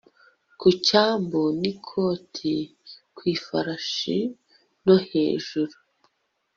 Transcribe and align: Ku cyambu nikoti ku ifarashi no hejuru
Ku 0.59 0.67
cyambu 0.85 1.41
nikoti 1.61 2.55
ku 3.15 3.21
ifarashi 3.33 4.19
no 4.85 4.95
hejuru 5.07 5.73